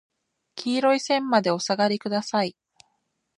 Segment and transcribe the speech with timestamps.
[0.55, 2.55] 黄色い線までお下がりください。